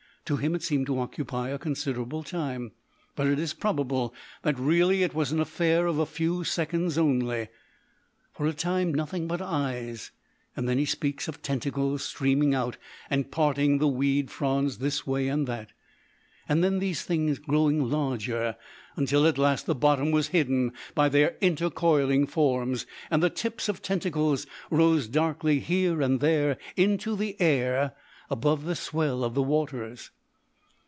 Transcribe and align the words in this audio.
To 0.25 0.37
him 0.37 0.55
it 0.55 0.63
seemed 0.63 0.85
to 0.85 0.97
occupy 0.97 1.49
a 1.49 1.57
considerable 1.59 2.23
time, 2.23 2.71
but 3.17 3.27
it 3.27 3.37
is 3.37 3.53
probable 3.53 4.13
that 4.43 4.57
really 4.57 5.03
it 5.03 5.13
was 5.13 5.33
an 5.33 5.41
affair 5.41 5.87
of 5.87 5.99
a 5.99 6.05
few 6.05 6.45
seconds 6.45 6.97
only. 6.97 7.49
For 8.31 8.45
a 8.47 8.53
time 8.53 8.93
nothing 8.93 9.27
but 9.27 9.41
eyes, 9.41 10.11
and 10.55 10.69
then 10.69 10.77
he 10.77 10.85
speaks 10.85 11.27
of 11.27 11.41
tentacles 11.41 12.05
streaming 12.05 12.53
out 12.55 12.77
and 13.09 13.29
parting 13.29 13.79
the 13.79 13.89
weed 13.89 14.31
fronds 14.31 14.77
this 14.77 15.05
way 15.05 15.27
and 15.27 15.47
that. 15.47 15.73
Then 16.47 16.79
these 16.79 17.03
things, 17.03 17.37
growing 17.37 17.89
larger, 17.89 18.55
until 18.95 19.27
at 19.27 19.37
last 19.37 19.65
the 19.65 19.75
bottom 19.75 20.11
was 20.11 20.27
hidden 20.29 20.71
by 20.95 21.09
their 21.09 21.35
intercoiling 21.41 22.25
forms, 22.25 22.85
and 23.09 23.21
the 23.21 23.29
tips 23.29 23.67
of 23.67 23.81
tentacles 23.81 24.47
rose 24.69 25.09
darkly 25.09 25.59
here 25.59 26.01
and 26.01 26.21
there 26.21 26.57
into 26.77 27.17
the 27.17 27.35
air 27.41 27.91
above 28.29 28.63
the 28.63 28.75
swell 28.75 29.25
of 29.25 29.33
the 29.33 29.43
waters. 29.43 30.09